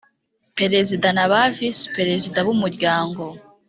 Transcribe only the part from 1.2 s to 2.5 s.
ba Visi Perezida b